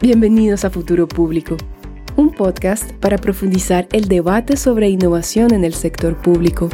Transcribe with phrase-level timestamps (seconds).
[0.00, 1.56] Bienvenidos a Futuro Público,
[2.14, 6.68] un podcast para profundizar el debate sobre innovación en el sector público.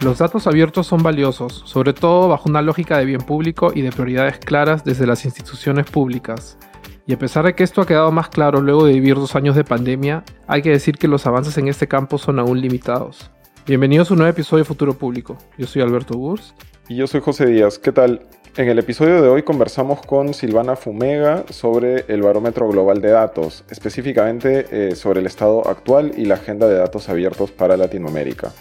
[0.00, 3.92] Los datos abiertos son valiosos, sobre todo bajo una lógica de bien público y de
[3.92, 6.58] prioridades claras desde las instituciones públicas.
[7.06, 9.56] Y a pesar de que esto ha quedado más claro luego de vivir dos años
[9.56, 13.30] de pandemia, hay que decir que los avances en este campo son aún limitados.
[13.66, 15.36] Bienvenidos a un nuevo episodio de Futuro Público.
[15.58, 16.54] Yo soy Alberto Burs.
[16.88, 17.80] Y yo soy José Díaz.
[17.80, 18.20] ¿Qué tal?
[18.56, 23.64] En el episodio de hoy conversamos con Silvana Fumega sobre el barómetro global de datos,
[23.68, 28.52] específicamente eh, sobre el estado actual y la agenda de datos abiertos para Latinoamérica.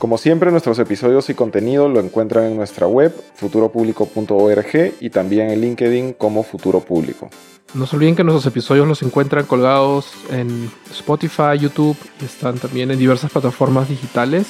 [0.00, 5.60] Como siempre, nuestros episodios y contenido lo encuentran en nuestra web, futuropublico.org y también en
[5.60, 7.28] LinkedIn como Futuro Público.
[7.74, 12.90] No se olviden que nuestros episodios los encuentran colgados en Spotify, YouTube y están también
[12.90, 14.46] en diversas plataformas digitales.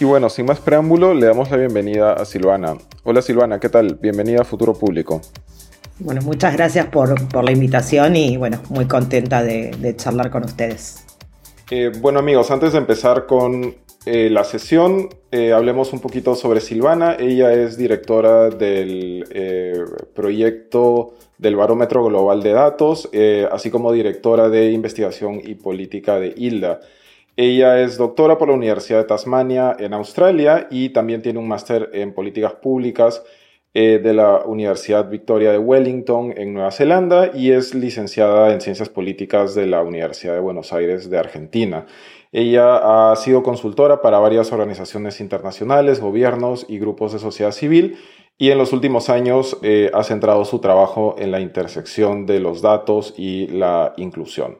[0.00, 2.74] Y bueno, sin más preámbulo, le damos la bienvenida a Silvana.
[3.04, 3.94] Hola Silvana, ¿qué tal?
[4.02, 5.20] Bienvenida a Futuro Público.
[6.00, 11.04] Bueno, muchas gracias por, la invitación y bueno, muy contenta de, charlar con ustedes.
[11.70, 16.60] Eh, bueno amigos, antes de empezar con eh, la sesión, eh, hablemos un poquito sobre
[16.60, 17.16] Silvana.
[17.18, 19.24] Ella es directora del
[20.14, 26.32] proyecto del Barómetro Global de Datos, eh, así como directora de investigación y política de
[26.36, 26.80] ILDA.
[27.36, 31.90] Ella es doctora por la Universidad de Tasmania en Australia y también tiene un máster
[31.92, 33.22] en políticas públicas
[33.74, 38.88] eh, de la Universidad Victoria de Wellington en Nueva Zelanda y es licenciada en ciencias
[38.88, 41.86] políticas de la Universidad de Buenos Aires de Argentina.
[42.36, 47.96] Ella ha sido consultora para varias organizaciones internacionales, gobiernos y grupos de sociedad civil
[48.36, 52.60] y en los últimos años eh, ha centrado su trabajo en la intersección de los
[52.60, 54.58] datos y la inclusión.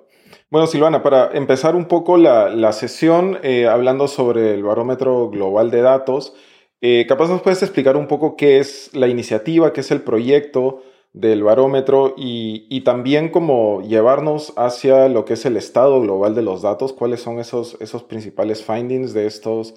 [0.51, 5.83] Bueno, Silvana, para empezar un poco la, sesión eh, hablando sobre el barómetro global de
[5.83, 6.33] datos,
[6.81, 10.85] eh, capaz nos puedes explicar un poco qué es la iniciativa, qué es el proyecto
[11.15, 16.61] del barómetro y, también cómo llevarnos hacia lo que es el estado global de los
[16.61, 19.75] datos, cuáles son esos, esos principales findings de estos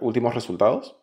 [0.00, 0.96] últimos resultados.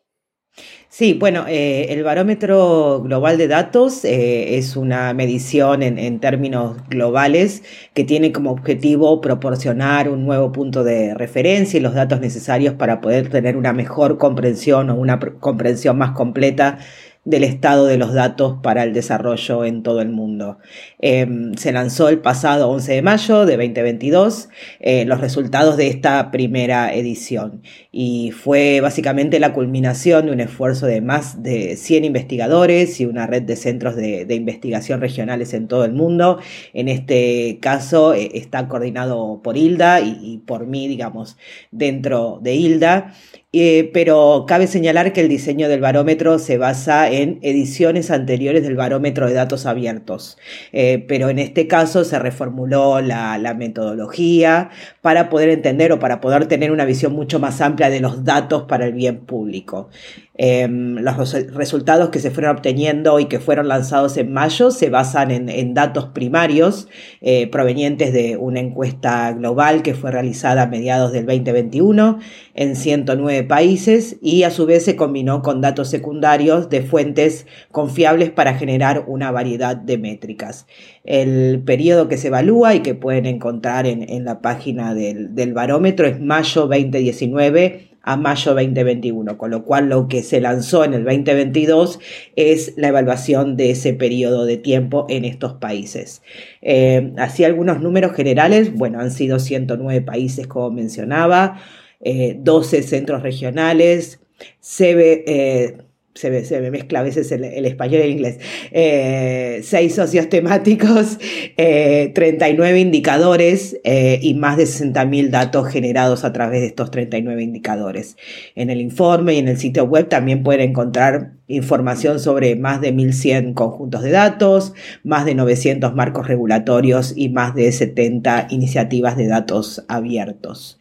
[0.87, 7.63] Sí, bueno, eh, el barómetro global de datos eh, es una medición en, términos globales
[7.95, 13.01] que tiene como objetivo proporcionar un nuevo punto de referencia y los datos necesarios para
[13.01, 16.77] poder tener una mejor comprensión o una comprensión más completa
[17.25, 20.57] del estado de los datos para el desarrollo en todo el mundo.
[20.99, 26.31] Em, se lanzó el pasado 11 de mayo de 2022 eh, los resultados de esta
[26.31, 27.61] primera edición
[27.91, 33.25] y fue básicamente la culminación de un esfuerzo de más de 100 investigadores y una
[33.25, 36.39] red de centros de, investigación regionales en todo el mundo.
[36.73, 41.37] En este caso eh, está coordinado por ILDA y, por mí, digamos,
[41.71, 43.13] dentro de ILDA.
[43.55, 48.75] Eh, pero cabe señalar que el diseño del barómetro se basa en ediciones anteriores del
[48.75, 50.39] barómetro de datos abiertos,
[50.71, 54.71] eh, pero en este caso se reformuló la, metodología
[55.01, 58.63] para poder entender o para poder tener una visión mucho más amplia de los datos
[58.63, 59.89] para el bien público.
[60.35, 65.29] Em, los resultados que se fueron obteniendo y que fueron lanzados en mayo se basan
[65.29, 66.87] en, datos primarios
[67.21, 72.17] eh, provenientes de una encuesta global que fue realizada a mediados del 2021
[72.55, 78.29] en 109 países y a su vez se combinó con datos secundarios de fuentes confiables
[78.29, 80.67] para generar una variedad de métricas.
[81.03, 86.19] El periodo que se evalúa y que pueden encontrar en, la página del, barómetro es
[86.19, 91.99] mayo 2019 a mayo 2021, con lo cual lo que se lanzó en el 2022
[92.35, 96.21] es la evaluación de ese periodo de tiempo en estos países.
[96.61, 101.61] Eh, así algunos números generales, bueno, han sido 109 países como mencionaba,
[102.03, 104.19] 12 eh, centros regionales,
[104.59, 105.23] se ve...
[105.27, 105.77] Eh,
[106.15, 106.29] se
[106.61, 108.39] me, mezcla a veces el, español y el inglés,
[108.71, 111.17] eh, seis socios temáticos,
[111.57, 117.41] 39 eh, indicadores eh, y más de 60.000 datos generados a través de estos 39
[117.41, 118.17] indicadores.
[118.55, 122.93] En el informe y en el sitio web también pueden encontrar información sobre más de
[122.93, 124.73] 1.100 conjuntos de datos,
[125.03, 130.79] más de 900 marcos regulatorios y más de 70 iniciativas de datos abiertos.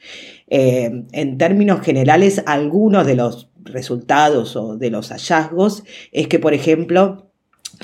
[0.54, 7.32] En términos generales, algunos de los resultados o de los hallazgos es que, por ejemplo,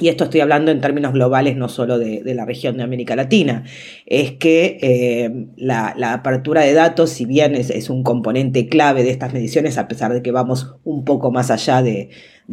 [0.01, 3.65] y esto estoy hablando en términos globales, no solo de, la región de América Latina,
[4.07, 9.33] es que eh, la, apertura de datos, si bien es, un componente clave de estas
[9.33, 12.11] mediciones, a pesar de que vamos un poco más allá de,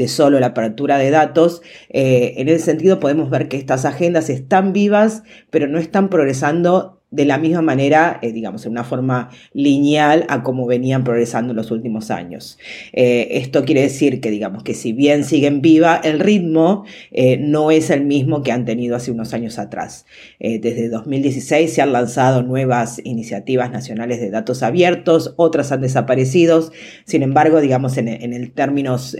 [0.07, 4.73] solo la apertura de datos, eh, en ese sentido podemos ver que estas agendas están
[4.73, 10.25] vivas, pero no están progresando de la misma manera, eh, digamos, en una forma lineal
[10.27, 12.59] a cómo venían progresando en los últimos años.
[12.91, 17.71] Eh, esto quiere decir que, digamos, que si bien siguen viva, el ritmo eh, no
[17.71, 20.05] es el mismo que han tenido hace unos años atrás.
[20.39, 26.69] desde 2016 se han lanzado nuevas iniciativas nacionales de datos abiertos, otras han desaparecido.
[27.05, 29.15] Sin embargo, digamos, en, en términos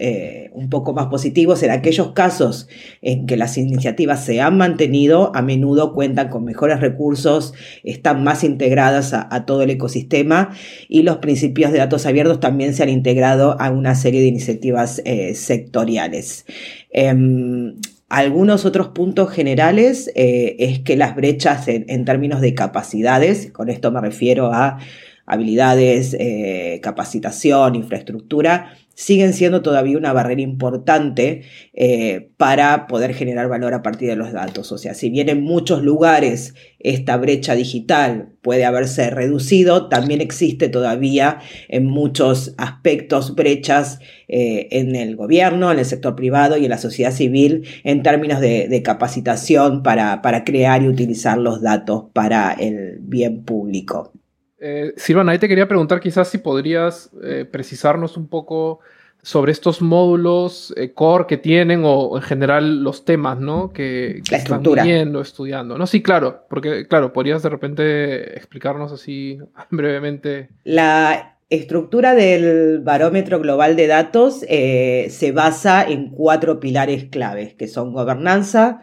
[0.52, 2.68] un poco más positivos, en aquellos casos
[3.02, 7.54] en que las iniciativas se han mantenido, a menudo cuentan con mejores recursos,
[7.86, 10.52] están más integradas a, todo el ecosistema
[10.90, 15.02] y los principios de datos abiertos también se han integrado a una serie de iniciativas
[15.06, 16.46] eh, sectoriales.
[16.92, 17.76] Em,
[18.10, 23.92] algunos otros puntos generales eh, es que las brechas en, términos de capacidades, con esto
[23.92, 24.78] me refiero a
[25.26, 31.44] habilidades, eh, capacitación, infraestructura, siguen siendo todavía una barrera importante
[31.74, 34.72] eh, para poder generar valor a partir de los datos.
[34.72, 40.70] O sea, si bien en muchos lugares esta brecha digital puede haberse reducido, también existe
[40.70, 46.70] todavía en muchos aspectos brechas eh, en el gobierno, en el sector privado y en
[46.70, 52.54] la sociedad civil en términos de, capacitación para, para crear y utilizar los datos para
[52.54, 54.14] el bien público.
[54.60, 58.80] Eh, Silvana, ahí te quería preguntar quizás si podrías eh, precisarnos un poco
[59.22, 63.74] sobre estos módulos eh, core que tienen o, en general los temas, ¿no?
[63.74, 65.78] Que, están viendo, estudiando.
[65.78, 69.40] No, sí, claro, porque claro, podrías de repente explicarnos así
[69.72, 70.50] brevemente.
[70.64, 77.94] La estructura del barómetro global de datos se basa en cuatro pilares claves, que son
[77.94, 78.82] gobernanza,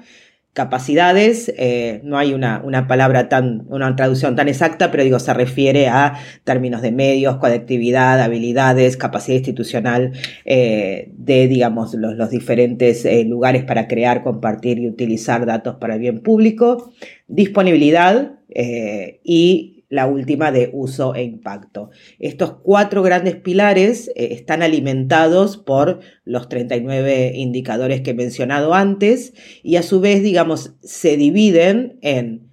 [0.52, 5.32] capacidades, eh, no hay una, una, palabra tan, una traducción tan exacta, pero digo, se
[5.32, 6.14] refiere a
[6.44, 10.12] términos de medios, conectividad, habilidades, capacidad institucional
[10.44, 15.94] eh, de, digamos, los, los diferentes eh, lugares para crear, compartir y utilizar datos para
[15.94, 16.92] el bien público,
[17.28, 21.90] disponibilidad y la última de uso e impacto.
[22.18, 29.34] Estos cuatro grandes pilares eh, están alimentados por los 39 indicadores que he mencionado antes
[29.62, 32.51] y a su vez, digamos, se dividen en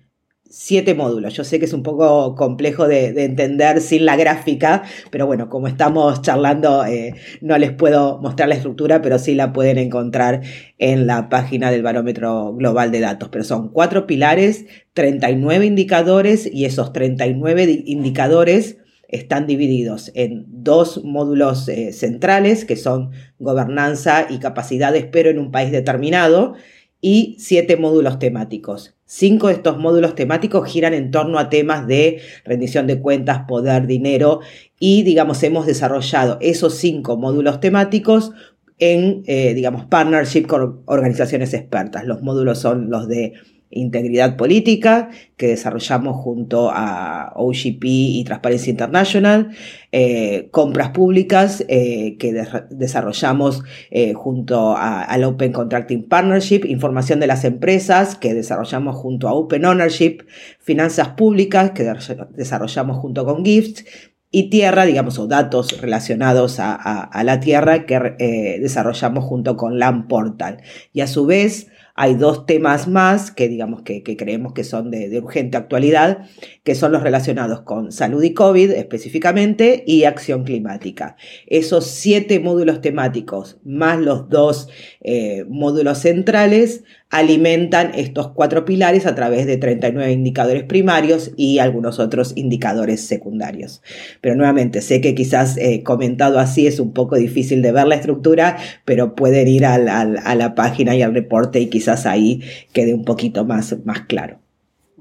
[0.49, 1.35] siete módulos.
[1.35, 5.67] Yo sé que es un poco complejo de, entender sin la gráfica, pero bueno, como
[5.67, 10.41] estamos charlando, eh, no les puedo mostrar la estructura, pero sí la pueden encontrar
[10.79, 13.29] en la página del barómetro global de datos.
[13.29, 21.67] Pero son cuatro pilares, 39 indicadores y esos 39 indicadores están divididos en dos módulos
[21.67, 26.53] eh, centrales, que son gobernanza y capacidades, pero en un país determinado,
[27.01, 28.98] y siete módulos temáticos.
[29.11, 33.87] Cinco de estos módulos temáticos giran en torno a temas de rendición de cuentas, poder,
[33.87, 34.41] dinero
[34.77, 38.33] y, digamos, hemos desarrollado esos cinco módulos temáticos
[38.77, 42.05] en, eh, digamos, partnership con organizaciones expertas.
[42.05, 43.33] Los módulos son los de
[43.71, 49.51] Integridad Política, que desarrollamos junto a OGP y Transparencia International,
[49.91, 52.33] eh, Compras Públicas, eh, que
[52.71, 59.33] desarrollamos eh, junto al Open Contracting Partnership, Información de las Empresas, que desarrollamos junto a
[59.33, 60.25] Open Ownership,
[60.59, 61.93] Finanzas Públicas, que
[62.31, 63.85] desarrollamos junto con Gifts,
[64.31, 70.61] y tierra, digamos, o datos relacionados a, la tierra que desarrollamos junto con LAM Portal.
[70.93, 71.68] Y a su vez,
[72.01, 76.29] hay dos temas más que digamos que, creemos que son de, urgente actualidad,
[76.63, 81.17] que son los relacionados con salud y COVID específicamente y acción climática.
[81.45, 84.69] Esos siete módulos temáticos más los dos
[85.01, 91.99] eh, módulos centrales alimentan estos cuatro pilares a través de 39 indicadores primarios y algunos
[91.99, 93.81] otros indicadores secundarios.
[94.21, 97.95] Pero nuevamente, sé que quizás eh, comentado así es un poco difícil de ver la
[97.95, 102.41] estructura, pero pueden ir a la página y al reporte y quizás ahí
[102.73, 104.39] quede un poquito más, más claro.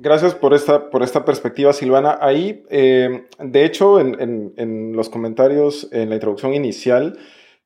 [0.00, 2.18] Gracias por esta, por esta perspectiva, Silvana.
[2.20, 7.18] Ahí, eh, de hecho, en, los comentarios, en la introducción inicial,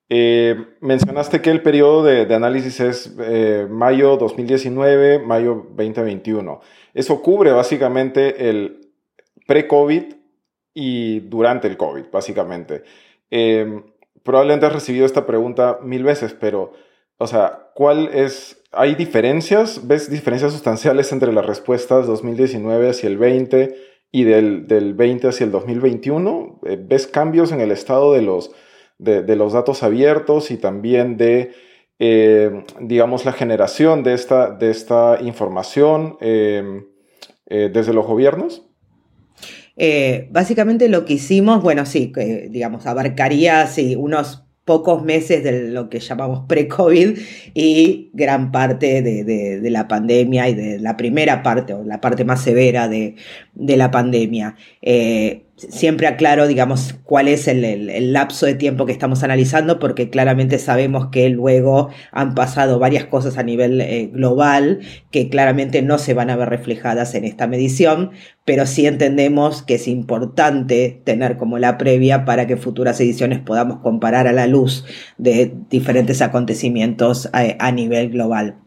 [0.08, 6.60] eh, mencionaste que el periodo de, análisis es eh, mayo 2019, mayo 2021.
[6.92, 8.90] Eso cubre básicamente el
[9.46, 10.14] pre-COVID
[10.74, 12.82] y durante el COVID, básicamente.
[13.30, 13.82] Eh,
[14.22, 16.72] probablemente has recibido esta pregunta mil veces, pero,
[17.16, 18.62] o sea, ¿cuál es?
[18.72, 19.86] ¿Hay diferencias?
[19.86, 23.76] ¿Ves diferencias sustanciales entre las respuestas 2019 hacia el 20
[24.10, 26.60] y del, del 20 hacia el 2021?
[26.80, 28.52] ¿Ves cambios en el estado de los
[29.02, 31.52] de, los datos abiertos y también de,
[31.98, 36.86] eh, digamos, la generación de esta, de esta información em,
[37.46, 38.64] eh, desde los gobiernos?
[39.76, 42.12] Eh, básicamente lo que hicimos, bueno, sí,
[42.50, 47.18] digamos, abarcaría unos pocos meses de lo que llamamos pre-COVID
[47.52, 52.42] y gran parte de, la pandemia y de la primera parte o la parte más
[52.42, 53.16] severa de,
[53.54, 54.54] la pandemia.
[55.70, 61.08] Siempre aclaro, digamos, cuál es el, lapso de tiempo que estamos analizando, porque claramente sabemos
[61.08, 66.30] que luego han pasado varias cosas a nivel eh, global que claramente no se van
[66.30, 68.10] a ver reflejadas en esta medición,
[68.44, 73.80] pero sí entendemos que es importante tener como la previa para que futuras ediciones podamos
[73.80, 74.84] comparar a la luz
[75.18, 78.61] de diferentes acontecimientos eh, a nivel global.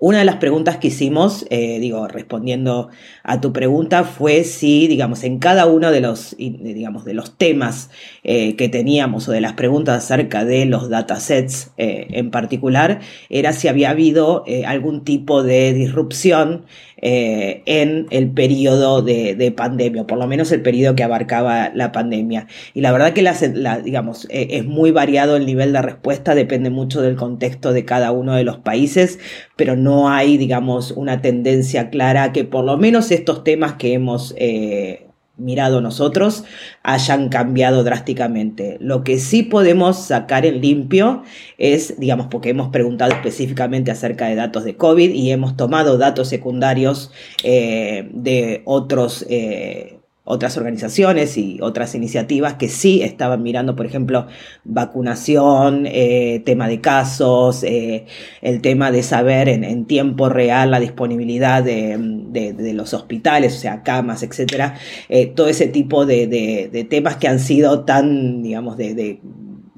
[0.00, 2.88] Una de las preguntas que hicimos, eh, digo, respondiendo
[3.24, 7.90] a tu pregunta, fue si, digamos, en cada uno de los, digamos, de los temas
[8.22, 13.52] eh, que teníamos o de las preguntas acerca de los datasets eh, en particular, era
[13.52, 16.64] si había habido algún tipo de disrupción
[17.00, 22.46] eh, en el periodo de, pandemia, por lo menos el periodo que abarcaba la pandemia.
[22.74, 26.70] Y la verdad que la, digamos, eh, es muy variado el nivel de respuesta, depende
[26.70, 29.18] mucho del contexto de cada uno de los países,
[29.56, 34.34] pero no hay, digamos, una tendencia clara que por lo menos estos temas que hemos
[34.36, 35.07] eh,
[35.38, 36.44] mirado nosotros
[36.82, 38.76] hayan cambiado drásticamente.
[38.80, 41.22] Lo que sí podemos sacar en limpio
[41.56, 46.28] es, digamos, porque hemos preguntado específicamente acerca de datos de COVID y hemos tomado datos
[46.28, 47.10] secundarios
[47.44, 49.97] eh, de otros eh,
[50.30, 54.26] otras organizaciones y otras iniciativas que sí estaban mirando, por ejemplo,
[54.62, 58.04] vacunación, eh, tema de casos, eh,
[58.42, 64.22] el tema de saber en, tiempo real la disponibilidad de, los hospitales, o sea, camas,
[64.22, 64.74] etcétera,
[65.08, 69.20] eh, todo ese tipo de, temas que han sido tan, digamos, de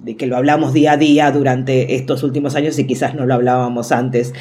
[0.02, 3.34] de que lo hablamos día a día durante estos últimos años y quizás no lo
[3.34, 4.32] hablábamos antes,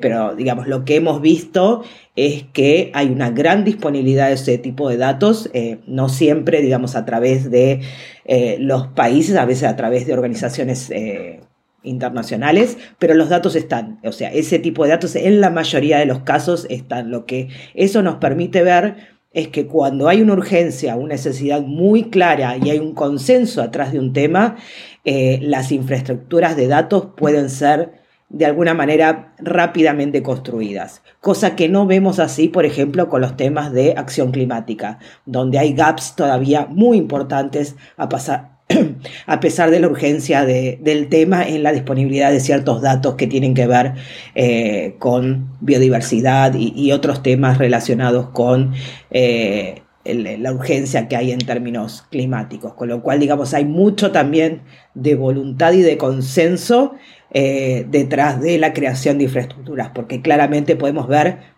[0.00, 1.82] pero digamos, lo que hemos visto
[2.18, 6.96] es que hay una gran disponibilidad de ese tipo de datos, eh, no siempre, digamos,
[6.96, 7.80] a través de
[8.24, 11.40] eh, los países, a veces a través de organizaciones eh,
[11.84, 16.06] internacionales, pero los datos están, o sea, ese tipo de datos en la mayoría de
[16.06, 17.12] los casos están.
[17.12, 22.04] Lo que eso nos permite ver es que cuando hay una urgencia, una necesidad muy
[22.04, 24.56] clara y hay un consenso atrás de un tema,
[25.04, 27.92] las infraestructuras de datos pueden ser
[28.28, 33.72] de alguna manera rápidamente construidas, cosa que no vemos así, por ejemplo, con los temas
[33.72, 38.57] de acción climática, donde hay gaps todavía muy importantes a pasar
[39.26, 43.54] a pesar de la urgencia del tema en la disponibilidad de ciertos datos que tienen
[43.54, 43.94] que ver
[44.34, 48.72] eh, con biodiversidad y, otros temas relacionados con
[49.10, 52.74] eh, la urgencia que hay en términos climáticos.
[52.74, 54.62] Con lo cual, digamos, hay mucho también
[54.94, 56.94] de voluntad y de consenso
[57.30, 61.57] eh, detrás de la creación de infraestructuras, porque claramente podemos ver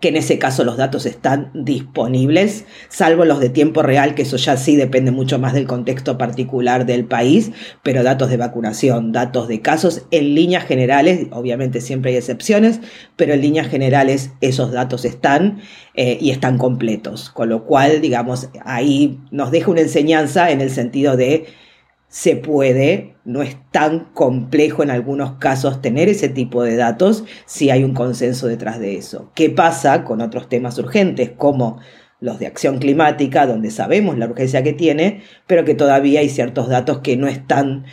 [0.00, 4.36] que en ese caso los datos están disponibles, salvo los de tiempo real, que eso
[4.36, 9.48] ya sí depende mucho más del contexto particular del país, pero datos de vacunación, datos
[9.48, 12.80] de casos, en líneas generales, obviamente siempre hay excepciones,
[13.16, 15.60] pero en líneas generales esos datos están
[15.94, 20.70] eh, y están completos, con lo cual, digamos, ahí nos deja una enseñanza en el
[20.70, 21.46] sentido de
[22.16, 27.68] se puede, no es tan complejo en algunos casos tener ese tipo de datos si
[27.68, 29.30] hay un consenso detrás de eso.
[29.34, 31.78] ¿Qué pasa con otros temas urgentes como
[32.18, 36.70] los de acción climática, donde sabemos la urgencia que tiene, pero que todavía hay ciertos
[36.70, 37.84] datos que no están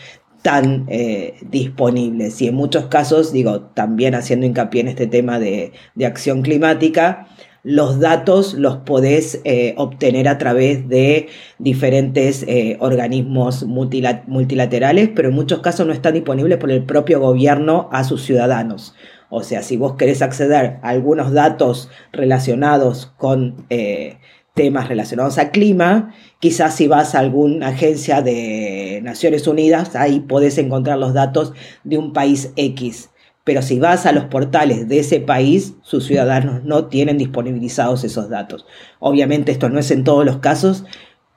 [0.42, 2.42] tan eh, disponibles.
[2.42, 7.28] Y en muchos casos, digo, también haciendo hincapié en este tema de, de acción climática,
[7.64, 11.30] los datos los podés eh, obtener a través de
[11.60, 17.90] diferentes eh, organismos multilaterales, pero en muchos casos no están disponibles por el propio gobierno
[17.94, 18.94] a sus ciudadanos.
[19.30, 24.18] O sea, si vos querés acceder a algunos datos relacionados con eh,
[24.54, 30.58] temas relacionados a clima, quizás si vas a alguna agencia de Naciones Unidas, ahí podés
[30.58, 31.54] encontrar los datos
[31.86, 33.10] de un país X
[33.44, 38.30] pero si vas a los portales de ese país, sus ciudadanos no tienen disponibilizados esos
[38.30, 38.66] datos.
[39.00, 40.86] Obviamente esto no es en todos los casos,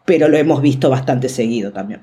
[0.04, 2.02] pero lo hemos visto bastante seguido también.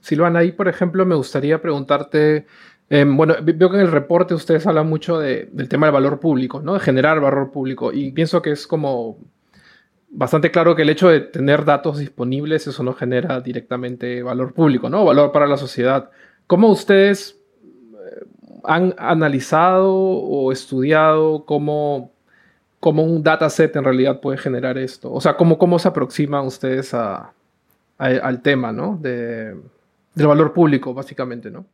[0.00, 2.46] Silvana, ahí por ejemplo me gustaría preguntarte,
[2.88, 6.60] em, bueno, veo que en el reporte ustedes hablan mucho del tema del valor público,
[6.60, 6.74] ¿no?
[6.74, 9.18] De generar valor público, y pienso que es como
[10.10, 14.90] bastante claro que el hecho de tener datos disponibles, eso no genera directamente valor público,
[14.90, 15.04] ¿no?
[15.04, 16.10] Valor para la sociedad.
[16.46, 17.39] ¿Cómo ustedes
[18.64, 22.12] han analizado o estudiado cómo,
[22.80, 25.12] cómo un dataset en realidad puede generar esto?
[25.12, 28.98] O sea, ¿cómo, cómo se aproximan ustedes al tema, ¿no?
[29.00, 29.54] De,
[30.14, 31.66] del valor público, básicamente, ¿no?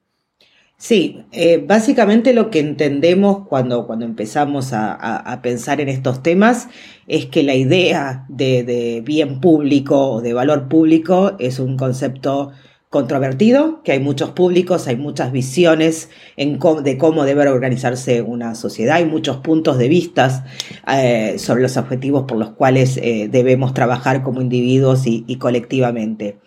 [0.79, 6.69] Sí, eh, básicamente lo que entendemos cuando, cuando empezamos a, pensar en estos temas
[7.07, 12.53] es que la idea de, de bien público o de valor público es un concepto
[12.91, 18.97] controvertido, que hay muchos públicos, hay muchas visiones en de cómo debe organizarse una sociedad,
[18.97, 20.47] hay muchos puntos de vista
[20.89, 26.39] eh, sobre los objetivos por los cuales eh, debemos trabajar como individuos y colectivamente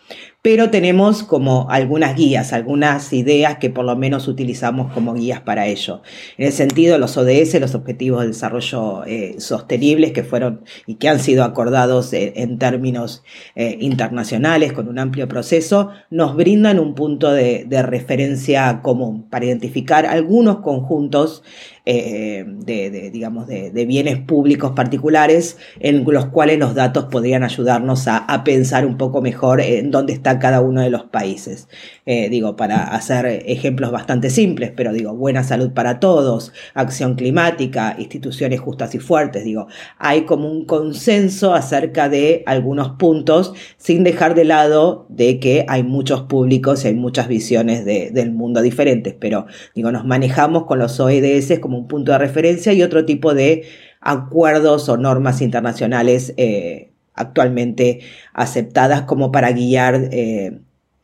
[0.42, 5.68] pero tenemos como algunas guías, algunas ideas que por lo menos utilizamos como guías para
[5.68, 6.02] ello.
[6.38, 11.10] En el sentido, los ODS, los Objetivos de Desarrollo eh, Sostenibles, que fueron y que
[11.10, 13.22] han sido acordados eh, en términos
[13.56, 19.46] eh, internacionales con un amplio proceso, nos brindan un punto de, de referencia común para
[19.46, 21.44] identificar algunos conjuntos
[21.92, 28.44] eh, de, digamos, de, bienes públicos particulares en los cuales los datos podrían ayudarnos a,
[28.46, 31.68] pensar un poco mejor en dónde está cada uno de los países.
[32.06, 37.96] Eh, digo, para hacer ejemplos bastante simples, pero digo, buena salud para todos, acción climática,
[37.98, 39.66] instituciones justas y fuertes, digo,
[39.98, 45.82] hay como un consenso acerca de algunos puntos sin dejar de lado de que hay
[45.82, 51.00] muchos públicos y hay muchas visiones del mundo diferentes, pero digo, nos manejamos con los
[51.00, 53.64] OEDS como un punto de referencia y otro tipo de
[54.02, 58.00] acuerdos o normas internacionales eh, actualmente
[58.34, 60.60] aceptadas como para guiar eh,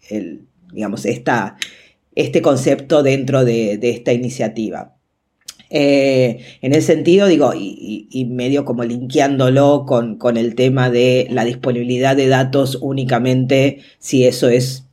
[0.09, 1.57] el, digamos, esta,
[2.15, 4.93] este concepto dentro de, esta iniciativa.
[5.69, 11.43] Eh, en ese sentido, digo, y, medio como linkeándolo con, con, el tema de la
[11.43, 14.83] disponibilidad de datos únicamente si eso es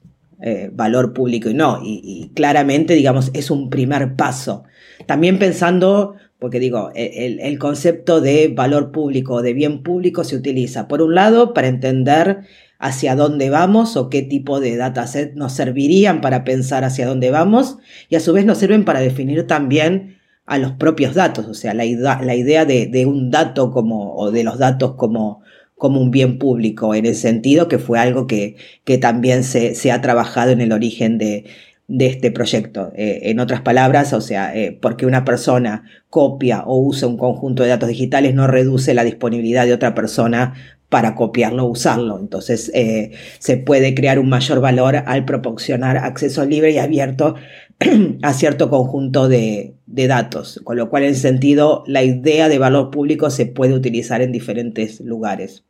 [0.72, 4.64] valor público y no, y, claramente, digamos, es un primer paso
[5.06, 10.88] también pensando, porque digo, e, el, concepto de valor público, de bien público se utiliza,
[10.88, 12.40] por un lado, para entender
[12.78, 17.78] hacia dónde vamos o qué tipo de dataset nos servirían para pensar hacia dónde vamos
[18.08, 21.74] y a su vez nos sirven para definir también a los propios datos, o sea,
[21.74, 25.42] la, la idea de, un dato como, o de los datos como,
[25.76, 29.92] como un bien público, en el sentido que fue algo que, que también se, se
[29.92, 31.44] ha trabajado en el origen de,
[31.92, 32.90] de este proyecto.
[32.96, 37.62] Eh, en otras palabras, o sea, eh, porque una persona copia o usa un conjunto
[37.62, 40.54] de datos digitales no reduce la disponibilidad de otra persona
[40.88, 42.18] para copiarlo o usarlo.
[42.18, 47.34] Entonces, eh, se puede crear un mayor valor al proporcionar acceso libre y abierto
[48.22, 52.90] a cierto conjunto de, de datos, con lo cual en sentido la idea de valor
[52.90, 55.64] público se puede utilizar en diferentes lugares.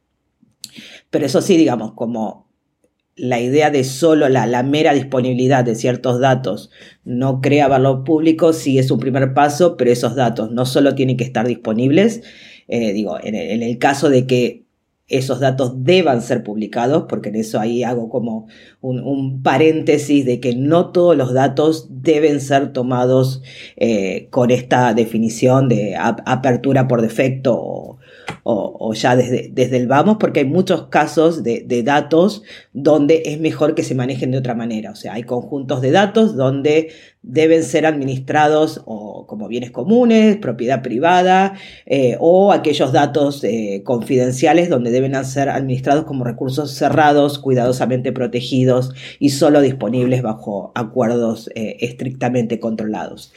[1.11, 2.52] Pero eso sí, digamos, como
[3.17, 6.71] la idea de solo la, mera disponibilidad de ciertos datos
[7.05, 11.17] no crea valor público, sí es un primer paso, pero esos datos no solo tienen
[11.17, 12.23] que estar disponibles,
[12.69, 14.65] eh, digo, en el, caso de que
[15.09, 18.47] esos datos deban ser publicados, porque en eso ahí hago como
[18.81, 23.43] un, paréntesis de que no todos los datos deben ser tomados
[23.77, 27.99] eh, con esta definición de apertura por defecto
[28.45, 33.41] o, ya desde, desde, el vamos, porque hay muchos casos de, de, datos donde es
[33.41, 34.91] mejor que se manejen de otra manera.
[34.91, 36.91] O sea, hay conjuntos de datos donde
[37.23, 41.55] deben ser administrados o como bienes comunes, propiedad privada
[41.87, 48.93] eh, o aquellos datos eh, confidenciales donde deben ser administrados como recursos cerrados, cuidadosamente protegidos
[49.19, 53.33] y solo disponibles bajo acuerdos eh, estrictamente controlados.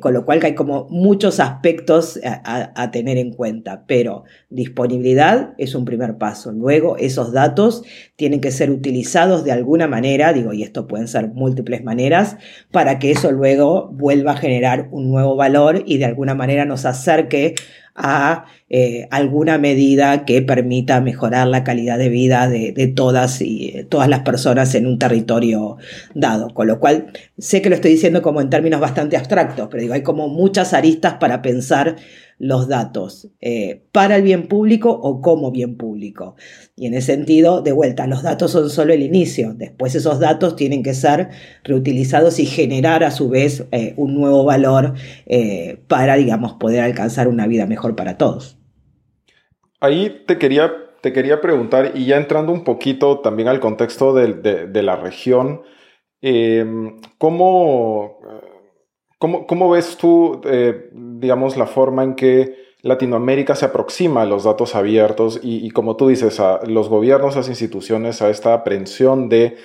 [0.00, 5.74] con lo cual hay como muchos aspectos a, a tener en cuenta, pero disponibilidad es
[5.74, 6.52] un primer paso.
[6.52, 7.82] Luego esos datos
[8.16, 12.36] tienen que ser utilizados de alguna manera, digo, y esto pueden ser múltiples maneras,
[12.70, 16.84] para que eso luego vuelva a generar un nuevo valor y de alguna manera nos
[16.84, 17.54] acerque
[17.96, 23.84] a eh, alguna medida que permita mejorar la calidad de vida de, todas y eh,
[23.84, 25.76] todas las personas en un territorio
[26.14, 26.52] dado.
[26.52, 27.06] Con lo cual,
[27.38, 30.74] sé que lo estoy diciendo como en términos bastante abstractos, pero digo, hay como muchas
[30.74, 31.94] aristas para pensar
[32.38, 36.34] los datos eh, para el bien público o como bien público.
[36.74, 39.54] Y en ese sentido, de vuelta, los datos son solo el inicio.
[39.54, 41.30] Después esos datos tienen que ser
[41.64, 43.64] reutilizados y generar a su vez
[43.96, 44.92] un nuevo valor
[45.88, 48.58] para, digamos, poder alcanzar una vida mejor para todos.
[49.80, 50.72] Ahí te quería,
[51.02, 54.32] te quería preguntar, y ya entrando un poquito también al contexto de,
[54.66, 55.62] de la región,
[57.18, 58.18] ¿cómo
[59.18, 64.74] ¿Cómo, ves tú, eh, digamos, la forma en que Latinoamérica se aproxima a los datos
[64.74, 69.56] abiertos y, como tú dices, a los gobiernos, a las instituciones, a esta aprehensión de,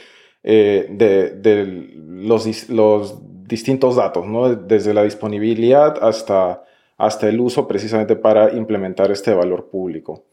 [0.43, 4.55] eh, de, los, los, distintos datos, ¿no?
[4.55, 6.63] desde la disponibilidad hasta,
[7.05, 10.25] hasta el uso precisamente para implementar este valor público?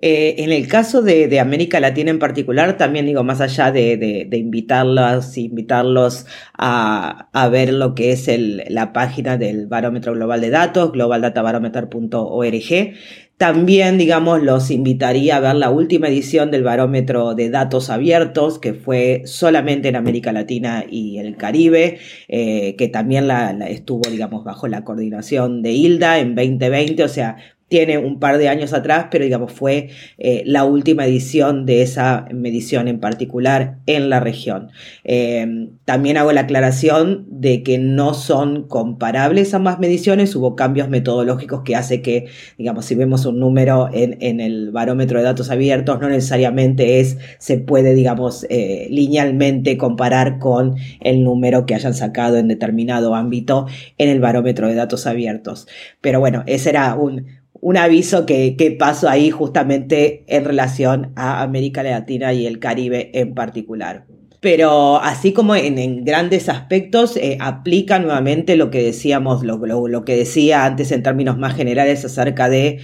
[0.00, 5.36] Eh, en el caso de, América Latina en particular, también digo, más allá de, invitarlos,
[5.36, 8.28] invitarlos a, ver lo que es
[8.68, 12.94] la página del Barómetro Global de Datos, globaldatabarometer.org,
[13.36, 18.72] también, digamos, los invitaría a ver la última edición del Barómetro de Datos Abiertos, que
[18.72, 24.68] fue solamente en América Latina y el Caribe, eh, que también la, estuvo, digamos, bajo
[24.68, 27.36] la coordinación de Hilda en 2020, o sea,
[27.68, 32.26] tiene un par de años atrás, pero digamos fue eh, la última edición de esa
[32.32, 34.70] medición en particular en la región.
[35.02, 41.62] Em, también hago la aclaración de que no son comparables ambas mediciones, hubo cambios metodológicos
[41.64, 42.26] que hace que,
[42.56, 47.58] digamos, si vemos un número en, el barómetro de datos abiertos, no necesariamente es, se
[47.58, 53.66] puede, digamos, eh, linealmente comparar con el número que hayan sacado en determinado ámbito
[53.98, 55.66] en el barómetro de datos abiertos.
[56.00, 57.26] Pero bueno, ese era un,
[57.60, 63.10] un aviso que, que pasó ahí justamente en relación a América Latina y el Caribe
[63.14, 64.04] en particular.
[64.40, 70.16] Pero así como en, grandes aspectos, eh, aplica nuevamente lo que decíamos, lo, lo, que
[70.16, 72.78] decía antes en términos más generales acerca de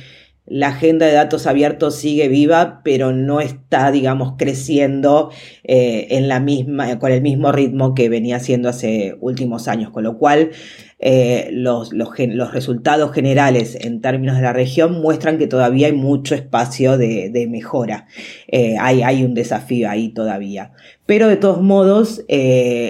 [0.45, 5.31] la agenda de datos abiertos sigue viva, pero no está, digamos, creciendo
[5.63, 10.03] eh, en la misma, con el mismo ritmo que venía haciendo hace últimos años, con
[10.03, 10.51] lo cual
[10.99, 12.13] eh, los, los,
[12.53, 18.07] resultados generales en términos de la región muestran que todavía hay mucho espacio de, mejora.
[18.49, 20.73] Eh, hay, hay, un desafío ahí todavía.
[21.07, 22.25] Pero de todos modos,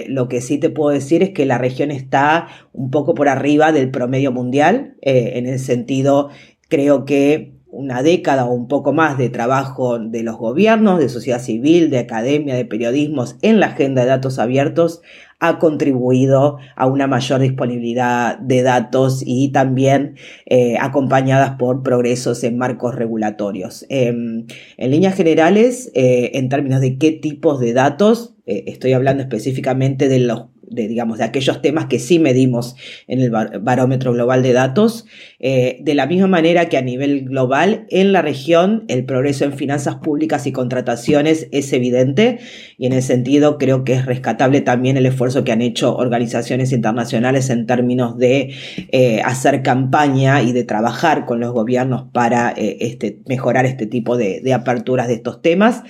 [0.07, 3.71] lo que sí te puedo decir es que la región está un poco por arriba
[3.71, 6.29] del promedio mundial, en el sentido
[6.73, 11.39] creo que una década o un poco más de trabajo de los gobiernos, de sociedad
[11.39, 15.03] civil, de academia, de periodismos en la agenda de datos abiertos
[15.39, 20.15] ha contribuido a una mayor disponibilidad de datos y también
[20.47, 23.85] eh, acompañadas por progresos en marcos regulatorios.
[23.89, 29.21] Em, en líneas generales, eh, en términos de qué tipos de datos, eh, estoy hablando
[29.21, 32.75] específicamente de los de, digamos, de aquellos temas que sí medimos
[33.07, 35.05] en el barómetro global de datos.
[35.39, 39.53] Eh, de la misma manera que a nivel global, en la región el progreso en
[39.53, 42.39] finanzas públicas y contrataciones es evidente
[42.77, 46.71] y en ese sentido creo que es rescatable también el esfuerzo que han hecho organizaciones
[46.71, 48.53] internacionales en términos de
[48.91, 54.17] eh, hacer campaña y de trabajar con los gobiernos para eh, este, mejorar este tipo
[54.17, 55.83] de, de aperturas de estos temas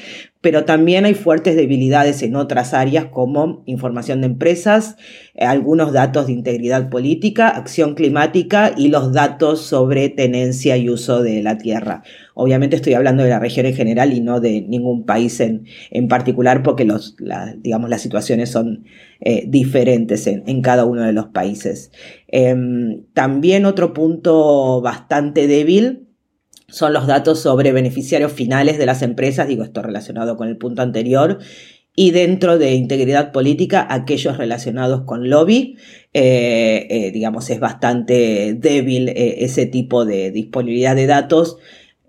[0.44, 4.98] pero también hay fuertes debilidades en otras áreas como información de empresas,
[5.36, 11.24] eh, algunos datos de integridad política, acción climática y los datos sobre tenencia y uso
[11.24, 12.04] de la tierra.
[12.34, 16.10] Obviamente estoy hablando de la región en general y no de ningún país en, en
[16.10, 17.16] particular porque los,
[17.60, 18.84] digamos, las situaciones son
[19.22, 21.94] eh, diferentes en, en, cada uno de los países.
[22.28, 26.03] Em, también otro punto bastante débil
[26.74, 30.82] son los datos sobre beneficiarios finales de las empresas, digo esto relacionado con el punto
[30.82, 31.38] anterior,
[31.96, 35.78] y dentro de integridad política aquellos relacionados con lobby.
[36.16, 41.58] Eh, eh, digamos, es bastante débil eh, ese tipo de disponibilidad de datos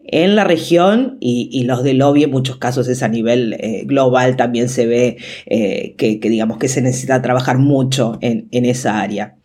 [0.02, 4.68] en la región y, los de lobby en muchos casos es a nivel global, también
[4.68, 9.36] se ve que, digamos que se necesita trabajar mucho en, en esa área.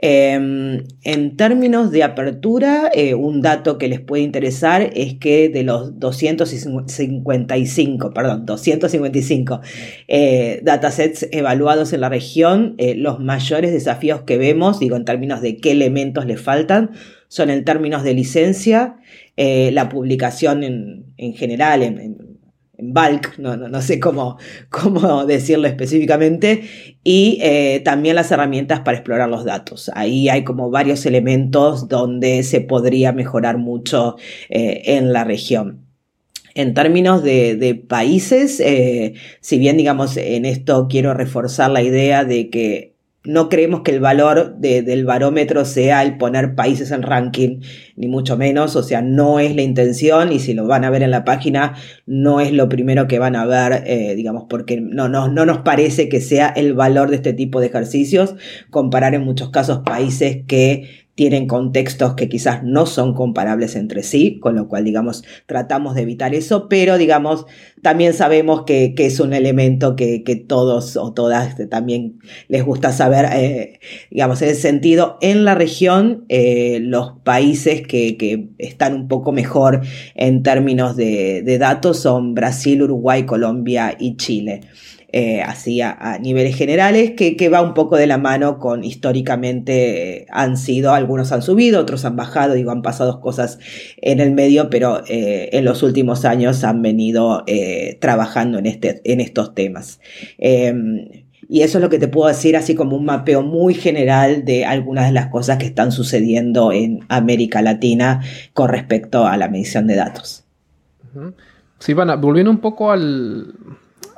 [0.00, 5.64] Em, en términos de apertura, eh, un dato que les puede interesar es que de
[5.64, 9.60] los 255, perdón, 255
[10.06, 15.40] eh, datasets evaluados en la región, eh, los mayores desafíos que vemos, digo en términos
[15.40, 16.92] de qué elementos les faltan,
[17.26, 18.98] son en términos de licencia,
[19.36, 22.27] la publicación en, general, en en
[22.78, 24.38] bulk, no, no, sé cómo,
[24.70, 26.62] cómo, decirlo específicamente,
[27.02, 29.90] y eh, también las herramientas para explorar los datos.
[29.94, 34.16] Ahí hay como varios elementos donde se podría mejorar mucho
[34.48, 35.84] eh, en la región.
[36.54, 42.50] En términos de, países, eh, si bien digamos en esto quiero reforzar la idea de
[42.50, 42.97] que
[43.28, 47.60] no creemos que el valor del barómetro sea el poner países en ranking,
[47.94, 51.02] ni mucho menos, o sea, no es la intención y si lo van a ver
[51.02, 51.74] en la página,
[52.06, 55.58] no es lo primero que van a ver, eh, digamos, porque no, no, no nos
[55.58, 58.34] parece que sea el valor de este tipo de ejercicios,
[58.70, 64.38] comparar en muchos casos países que tienen contextos que quizás no son comparables entre sí,
[64.38, 67.44] con lo cual, digamos, tratamos de evitar eso, pero, digamos,
[67.82, 73.80] también sabemos que, es un elemento que, todos o todas también les gusta saber, eh,
[74.12, 79.80] digamos, en ese sentido, en la región, eh, los países que, están un poco mejor
[80.14, 84.60] en términos de, de datos son Brasil, Uruguay, Colombia y Chile.
[85.10, 90.26] Eh, así a, niveles generales, que, que, va un poco de la mano con históricamente
[90.30, 93.58] han sido, algunos han subido, otros han bajado, digo, han pasado cosas
[93.96, 97.44] en el medio, pero en los últimos años han venido
[98.00, 100.00] trabajando en, este, en estos temas.
[100.36, 101.08] Em,
[101.48, 104.66] y eso es lo que te puedo decir así como un mapeo muy general de
[104.66, 108.20] algunas de las cosas que están sucediendo en América Latina
[108.52, 110.44] con respecto a la medición de datos.
[111.78, 113.54] Sí, van volviendo un poco al,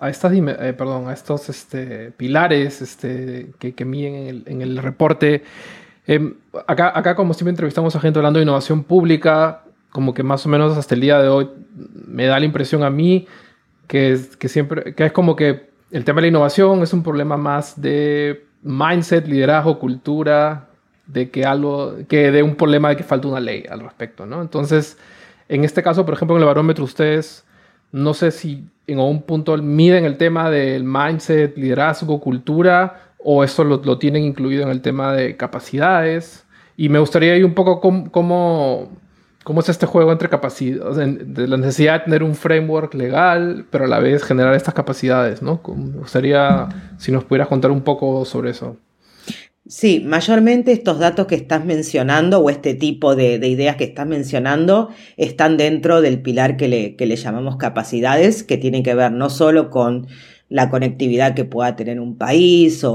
[0.00, 5.44] a estas eh, perdón, a estos este, pilares este, que, que miden en el, reporte.
[6.06, 6.34] Em,
[6.66, 10.48] acá, acá, como siempre, entrevistamos a gente hablando de innovación pública, como que más o
[10.48, 11.50] menos hasta el día de hoy
[12.06, 13.26] me da la impresión a mí
[13.86, 17.36] que, que siempre, que es como que el tema de la innovación es un problema
[17.36, 20.68] más de mindset, liderazgo, cultura,
[21.06, 24.40] de que algo, que de un problema de que falta una ley al respecto, ¿no?
[24.40, 24.96] Entonces,
[25.48, 27.44] en este caso, por ejemplo, en el barómetro, ustedes,
[27.92, 33.64] no sé si en algún punto miden el tema del mindset, liderazgo, cultura, o eso
[33.64, 36.44] lo, tienen incluido en el tema de capacidades.
[36.76, 38.88] Y me gustaría ir un poco cómo
[39.42, 40.96] cómo es este juego entre capacidades,
[41.35, 45.42] de la necesidad de tener un framework legal, pero a la vez generar estas capacidades,
[45.42, 45.61] ¿no?
[45.74, 48.76] Me gustaría si nos pudieras contar un poco sobre eso.
[49.70, 54.88] Sí, mayormente estos datos que estás mencionando o este tipo de, ideas que estás mencionando
[55.16, 59.30] están dentro del pilar que le, que le llamamos capacidades, que tienen que ver no
[59.30, 60.09] solo con
[60.48, 62.90] la conectividad que pueda tener un país o,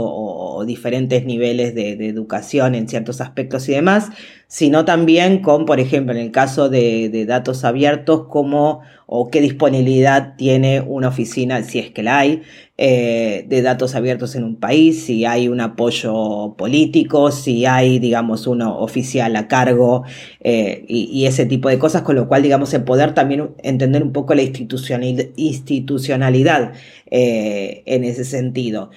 [0.65, 4.09] diferentes niveles de, educación en ciertos aspectos y demás,
[4.47, 10.35] sino también con, por ejemplo, en el caso de, datos abiertos, cómo o qué disponibilidad
[10.35, 12.43] tiene una oficina, si es que la hay,
[12.77, 18.47] eh, de datos abiertos en un país, si hay un apoyo político, si hay, digamos,
[18.47, 20.03] uno oficial a cargo
[20.41, 24.11] eh, y, ese tipo de cosas, con lo cual, digamos, el poder también entender un
[24.11, 26.73] poco la institucionalidad
[27.09, 28.89] eh, en ese sentido.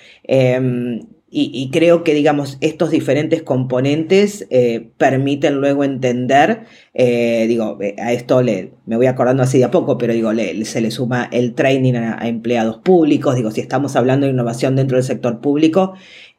[1.30, 6.64] Y, creo que, digamos, estos diferentes componentes eh, permiten luego entender,
[6.94, 10.32] eh, digo, a esto le, me voy acordando así de a poco, pero digo,
[10.64, 14.96] se le suma el training a, empleados públicos, digo, si estamos hablando de innovación dentro
[14.96, 15.92] del sector público,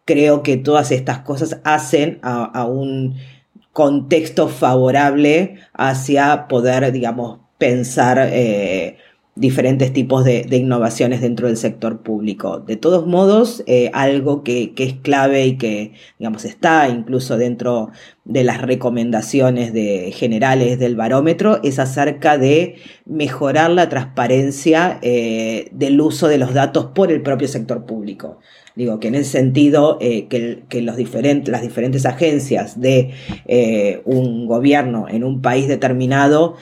[0.05, 3.13] creo que todas estas cosas hacen a, un
[3.73, 8.27] contexto favorable hacia poder, digamos, pensar
[9.39, 12.59] diferentes tipos de, innovaciones dentro del sector público.
[12.59, 17.89] De todos modos, eh, algo que, es clave y que, digamos, está incluso dentro
[18.25, 19.71] de las recomendaciones
[20.13, 22.75] generales del barómetro es acerca de
[23.05, 28.39] mejorar la transparencia eh, del uso de los datos por el propio sector público.
[28.75, 33.13] Digo que en ese sentido eh, que, los diferentes, las diferentes agencias de
[34.03, 36.55] un gobierno en un país determinado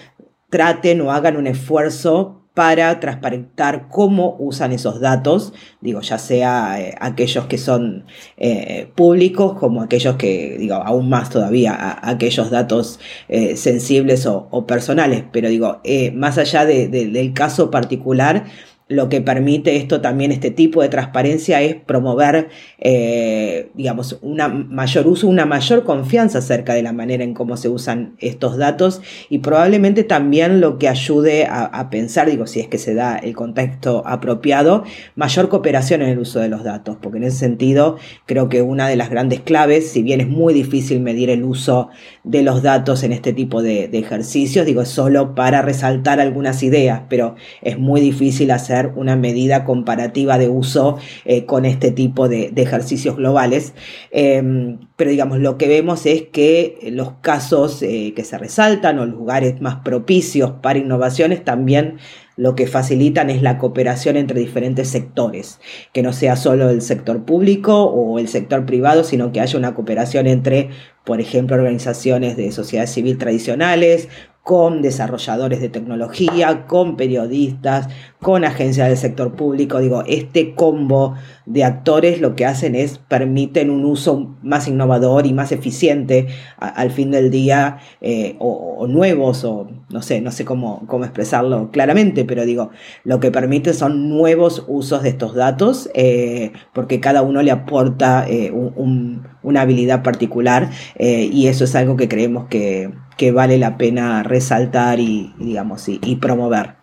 [0.49, 6.95] traten o hagan un esfuerzo para transparentar cómo usan esos datos, digo, ya sea eh,
[6.99, 13.55] aquellos que son eh, públicos como aquellos que, digo, aún más todavía, aquellos datos eh,
[13.57, 15.83] sensibles o, personales, pero digo,
[16.15, 18.45] más allá del caso particular,
[18.89, 22.47] lo que permite esto también, este tipo de transparencia, es promover,
[22.79, 24.37] eh, digamos, un
[24.69, 29.01] mayor uso, una mayor confianza acerca de la manera en cómo se usan estos datos
[29.29, 33.33] y probablemente también lo que ayude a, pensar, digo, si es que se da el
[33.35, 34.83] contexto apropiado,
[35.15, 38.87] mayor cooperación en el uso de los datos, porque en ese sentido creo que una
[38.87, 41.89] de las grandes claves, si bien es muy difícil medir el uso
[42.23, 46.63] de los datos en este tipo de, de ejercicios, digo, es solo para resaltar algunas
[46.63, 52.29] ideas, pero es muy difícil hacer una medida comparativa de uso eh, con este tipo
[52.29, 53.73] de, ejercicios globales.
[54.11, 59.05] Em, pero digamos, lo que vemos es que los casos eh, que se resaltan o
[59.05, 61.97] lugares más propicios para innovaciones también
[62.37, 65.59] lo que facilitan es la cooperación entre diferentes sectores,
[65.91, 69.73] que no sea solo el sector público o el sector privado, sino que haya una
[69.73, 70.69] cooperación entre,
[71.03, 74.07] por ejemplo, organizaciones de sociedad civil tradicionales,
[74.43, 77.89] con desarrolladores de tecnología, con periodistas,
[78.21, 79.79] con agencias del sector público.
[79.79, 85.33] Digo, este combo de actores lo que hacen es permiten un uso más innovador y
[85.33, 86.27] más eficiente
[86.57, 91.69] al fin del día, eh, o, nuevos, o no sé, no sé cómo, cómo expresarlo
[91.71, 92.71] claramente, pero digo,
[93.03, 98.25] lo que permite son nuevos usos de estos datos, eh, porque cada uno le aporta
[98.27, 102.91] eh, una habilidad particular y eso es algo que creemos que,
[103.33, 106.76] vale la pena resaltar y, digamos, y promover.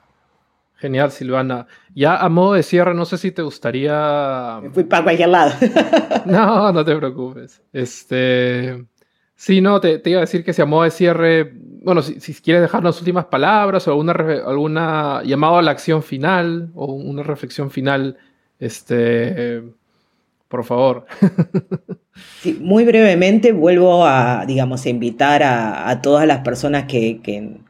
[0.76, 1.66] Genial, Silvana.
[1.94, 4.58] Ya a modo de cierre, no sé si te gustaría.
[4.62, 5.52] Me fui para cualquier lado.
[6.26, 7.62] no, no te preocupes.
[7.72, 8.84] Este.
[9.36, 12.34] Sí, no, te, iba a decir que si a modo de cierre, bueno, si, si
[12.34, 14.12] quieres dejar las últimas palabras o alguna,
[14.46, 18.16] alguna llamado a la acción final o una reflexión final
[18.58, 19.62] Este,
[20.48, 21.06] por favor.
[22.40, 27.20] Sí, muy brevemente vuelvo a, digamos, a invitar a, todas las personas que,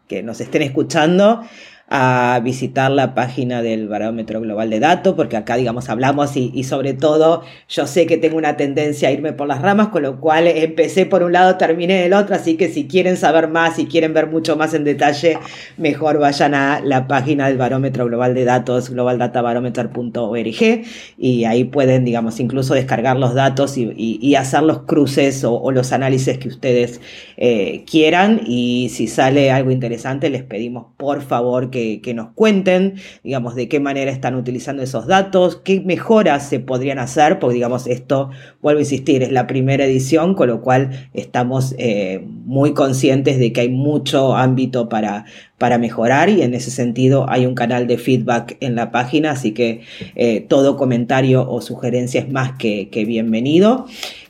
[0.07, 1.41] que nos estén escuchando
[1.89, 6.95] a visitar la página del Barómetro Global de Datos, porque acá, digamos, hablamos y, sobre
[6.95, 10.47] todo yo sé que tengo una tendencia a irme por las ramas, con lo cual
[10.47, 14.15] empecé por un lado, terminé del otro, así que si quieren saber más, si quieren
[14.15, 15.39] ver mucho más en detalle,
[15.77, 20.85] mejor vayan a la página del Barómetro Global de Datos, globaldatabarometer.org,
[21.19, 25.93] y ahí pueden, digamos, incluso descargar los datos y, hacer los cruces o, o, los
[25.93, 27.01] análisis que ustedes
[27.37, 33.55] eh, quieran, y si sale algo interesante, les pedimos por favor que, nos cuenten, digamos,
[33.55, 38.31] de qué manera están utilizando esos datos, qué mejoras se podrían hacer, porque, digamos, esto,
[38.63, 43.53] vuelvo a insistir, es la primera edición, con lo cual estamos eh, muy conscientes de
[43.53, 45.25] que hay mucho ámbito para,
[45.59, 49.53] para mejorar y en ese sentido hay un canal de feedback en la página, así
[49.53, 49.81] que
[50.15, 53.87] eh, todo comentario o sugerencia es más que, bienvenido.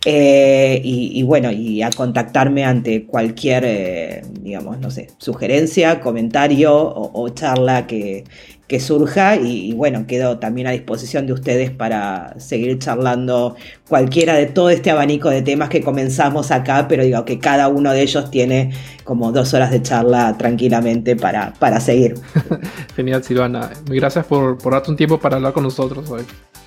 [0.07, 7.29] Eh, y, bueno, y a contactarme ante cualquier, eh, digamos, no sé, sugerencia, comentario o
[7.31, 8.25] charla que,
[8.67, 13.57] que surja y, bueno, quedo también a disposición de ustedes para seguir charlando
[13.89, 17.93] cualquiera de todo este abanico de temas que comenzamos acá, pero digo que cada uno
[17.93, 18.73] de ellos tiene
[19.05, 22.15] como dos horas de charla tranquilamente para, para seguir.
[22.97, 23.71] Genial, Silvana.
[23.87, 26.23] Gracias por, por darte un tiempo para hablar con nosotros hoy.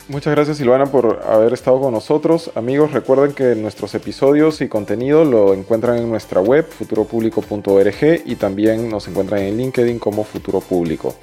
[0.09, 2.49] Muchas gracias Silvana por haber estado con nosotros.
[2.55, 8.87] Amigos, recuerden que nuestros episodios y contenido lo encuentran en nuestra web futuropublico.org y también
[8.87, 11.13] nos encuentran en LinkedIn como Futuro Público.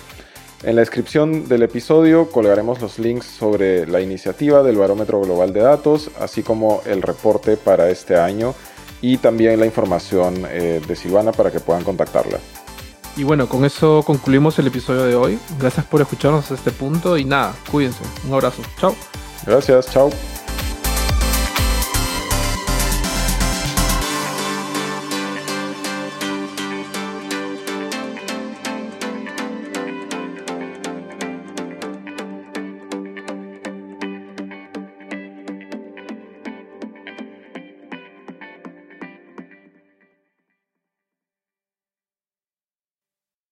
[0.62, 5.60] En la descripción del episodio colgaremos los links sobre la iniciativa del Barómetro Global de
[5.60, 8.54] Datos, así como el reporte para este año
[9.00, 12.38] y también la información eh, de Silvana para que puedan contactarla.
[13.16, 15.38] Y bueno, con eso concluimos el episodio de hoy.
[15.58, 18.02] Gracias por escucharnos hasta este punto y nada, cuídense.
[18.26, 18.62] Un abrazo.
[18.78, 18.94] Chao.
[19.46, 20.10] Gracias, chao.